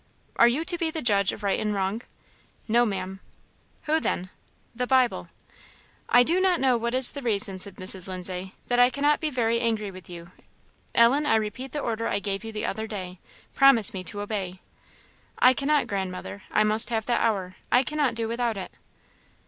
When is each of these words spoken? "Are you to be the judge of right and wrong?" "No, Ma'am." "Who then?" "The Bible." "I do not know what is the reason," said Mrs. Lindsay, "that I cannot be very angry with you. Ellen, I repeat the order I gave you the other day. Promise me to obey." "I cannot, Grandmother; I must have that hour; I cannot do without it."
"Are 0.35 0.47
you 0.47 0.63
to 0.63 0.79
be 0.79 0.89
the 0.89 1.03
judge 1.03 1.31
of 1.31 1.43
right 1.43 1.59
and 1.59 1.75
wrong?" 1.75 2.01
"No, 2.67 2.87
Ma'am." 2.87 3.19
"Who 3.83 3.99
then?" 3.99 4.31
"The 4.73 4.87
Bible." 4.87 5.29
"I 6.09 6.23
do 6.23 6.41
not 6.41 6.59
know 6.59 6.75
what 6.75 6.95
is 6.95 7.11
the 7.11 7.21
reason," 7.21 7.59
said 7.59 7.75
Mrs. 7.75 8.07
Lindsay, 8.07 8.55
"that 8.65 8.79
I 8.79 8.89
cannot 8.89 9.19
be 9.19 9.29
very 9.29 9.59
angry 9.59 9.91
with 9.91 10.09
you. 10.09 10.31
Ellen, 10.95 11.27
I 11.27 11.35
repeat 11.35 11.71
the 11.71 11.77
order 11.81 12.07
I 12.07 12.17
gave 12.17 12.43
you 12.43 12.51
the 12.51 12.65
other 12.65 12.87
day. 12.87 13.19
Promise 13.53 13.93
me 13.93 14.03
to 14.05 14.21
obey." 14.21 14.59
"I 15.37 15.53
cannot, 15.53 15.85
Grandmother; 15.85 16.41
I 16.49 16.63
must 16.63 16.89
have 16.89 17.05
that 17.05 17.21
hour; 17.21 17.57
I 17.71 17.83
cannot 17.83 18.15
do 18.15 18.27
without 18.27 18.57
it." 18.57 18.71